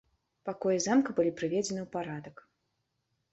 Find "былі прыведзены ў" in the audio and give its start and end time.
1.19-1.87